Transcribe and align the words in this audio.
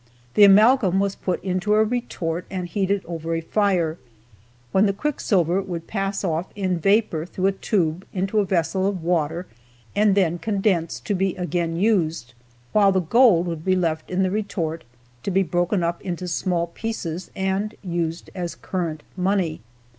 The 0.33 0.43
amalgam 0.43 0.99
was 0.99 1.15
put 1.15 1.43
into 1.43 1.75
a 1.75 1.83
retort 1.83 2.47
and 2.49 2.67
heated 2.67 3.05
over 3.05 3.35
a 3.35 3.41
fire, 3.41 3.99
when 4.71 4.87
the 4.87 4.93
quicksilver 4.93 5.61
would 5.61 5.85
pass 5.85 6.23
off 6.23 6.47
in 6.55 6.79
vapor 6.79 7.27
through 7.27 7.45
a 7.45 7.51
tube 7.51 8.03
into 8.11 8.39
a 8.39 8.43
vessel 8.45 8.87
of 8.87 9.03
water, 9.03 9.45
and 9.95 10.15
then 10.15 10.39
condense, 10.39 10.99
to 11.01 11.13
be 11.13 11.35
again 11.35 11.75
used, 11.75 12.33
while 12.71 12.91
the 12.91 12.99
gold 12.99 13.45
would 13.45 13.63
be 13.63 13.75
left 13.75 14.09
in 14.09 14.23
the 14.23 14.31
retort, 14.31 14.85
to 15.21 15.29
be 15.29 15.43
broken 15.43 15.83
up 15.83 16.01
into 16.01 16.27
small 16.27 16.65
pieces 16.65 17.29
and 17.35 17.75
used 17.83 18.31
as 18.33 18.55
current 18.55 19.03
money. 19.15 19.61